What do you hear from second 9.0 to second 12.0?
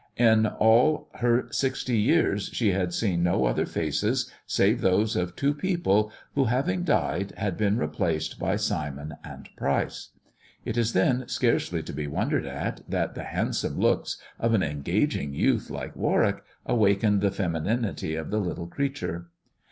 and Pryce. It is then scarcely to